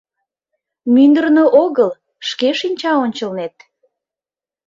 Мӱндырнӧ 0.93 1.43
огыл, 1.63 1.91
шке 2.27 2.49
шинча 2.59 2.91
ончылнет. 3.03 3.55